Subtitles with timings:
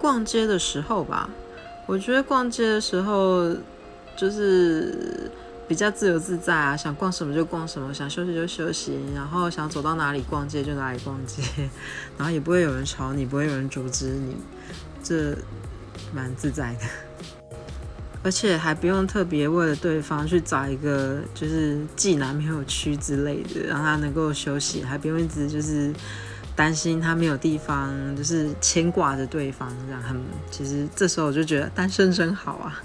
[0.00, 1.28] 逛街的时候吧，
[1.86, 3.54] 我觉得逛街的时候
[4.16, 5.30] 就是
[5.66, 11.42] 比较自由自在啊，想逛什么就逛什么，想休息就休息，然后想走到哪里逛街就哪里逛街，
[12.16, 14.36] 然后也不会有人吵你，不会有人阻止你，
[15.02, 15.36] 这
[16.14, 16.80] 蛮自在的。
[18.22, 25.92] 而且还不用特别为了对方去找一个就是既男朋友区之类的，让他能够休息，还不用一直就是
[26.56, 30.02] 担心他没有地方，就是牵挂着对方这样。
[30.02, 30.20] 很
[30.50, 32.82] 其实这时候我就觉得单身真好啊。